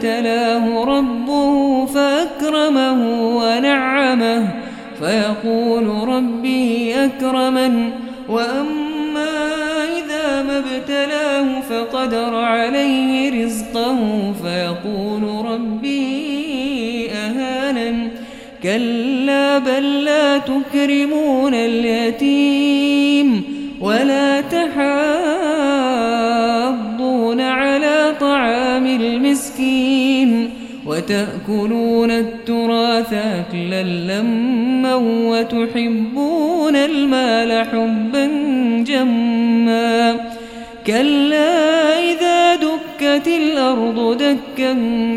[0.00, 4.48] أبتلاه ربه فأكرمه ونعمه
[4.98, 7.90] فيقول ربي أكرمن
[8.28, 9.28] وأما
[9.98, 18.08] إذا ما ابتلاه فقدر عليه رزقه فيقول ربي أهانن.
[18.62, 23.44] كلا بل لا تكرمون اليتيم
[23.80, 25.19] ولا تحاضون
[30.00, 30.50] المسكين
[30.86, 34.94] وتأكلون التراث أكلا لما
[35.30, 38.26] وتحبون المال حبا
[38.86, 40.16] جما
[40.86, 44.72] كلا إذا دكت الأرض دكا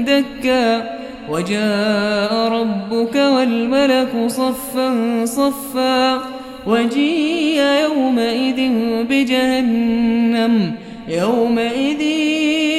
[0.08, 0.94] دكا
[1.30, 6.22] وجاء ربك والملك صفا صفا
[6.68, 8.72] وجيء يومئذ
[9.10, 10.72] بجهنم
[11.10, 12.02] يومئذ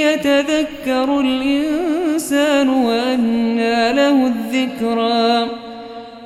[0.02, 1.73] يتذكر الإنسان
[4.74, 5.48] الذكرى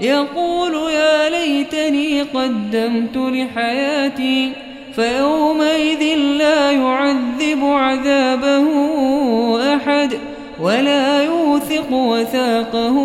[0.00, 4.52] يقول يا ليتني قدمت لحياتي
[4.94, 8.66] فيومئذ لا يعذب عذابه
[9.74, 10.12] أحد
[10.60, 12.96] ولا يوثق وثاقه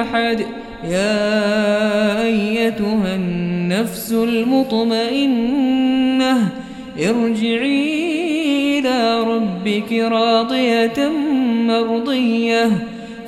[0.00, 0.46] أحد.
[0.88, 5.58] يا أيتها النفس المطمئنة
[6.98, 11.08] ارجعي إلى ربك راضية
[11.66, 12.70] مرضية.